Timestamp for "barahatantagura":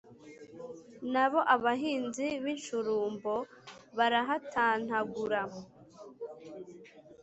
3.97-5.41